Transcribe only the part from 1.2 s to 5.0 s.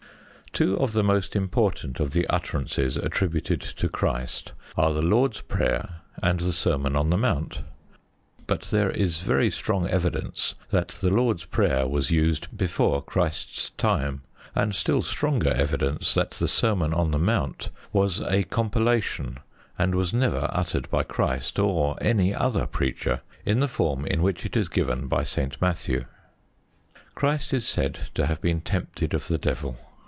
important of the utterances attributed to Christ are